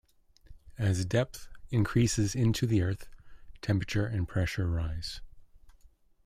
As 0.79 1.05
depth 1.05 1.47
increases 1.69 2.33
into 2.33 2.65
the 2.65 2.81
Earth, 2.81 3.07
temperature 3.61 4.07
and 4.07 4.27
pressure 4.27 4.67
rise. 4.67 5.21